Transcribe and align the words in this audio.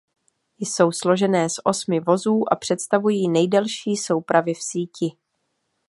Jsou 0.59 0.91
složené 0.91 1.49
z 1.49 1.53
osmi 1.63 1.99
vozů 1.99 2.43
a 2.53 2.55
představují 2.55 3.29
nejdelší 3.29 3.95
soupravy 3.97 4.53
v 4.53 4.63
síti. 4.63 5.17